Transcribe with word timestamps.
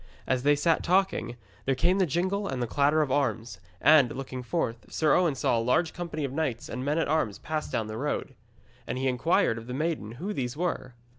As 0.25 0.41
they 0.41 0.55
sat 0.55 0.81
talking, 0.81 1.35
there 1.65 1.75
came 1.75 1.99
the 1.99 2.07
jingle 2.07 2.47
and 2.47 2.67
clatter 2.67 3.03
of 3.03 3.11
arms, 3.11 3.59
and, 3.79 4.09
looking 4.11 4.41
forth, 4.41 4.91
Sir 4.91 5.13
Owen 5.13 5.35
saw 5.35 5.59
a 5.59 5.61
large 5.61 5.93
company 5.93 6.23
of 6.25 6.33
knights 6.33 6.67
and 6.69 6.83
men 6.83 6.97
at 6.97 7.07
arms 7.07 7.37
pass 7.37 7.69
down 7.69 7.85
the 7.85 7.97
road. 7.99 8.33
And 8.87 8.97
he 8.97 9.07
inquired 9.07 9.59
of 9.59 9.67
the 9.67 9.75
maiden 9.75 10.13
who 10.13 10.33
these 10.33 10.57
were. 10.57 10.95